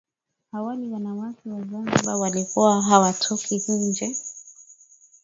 [0.51, 4.15] Awali wanawake wa Zanzibar walikuwa hawatoki nje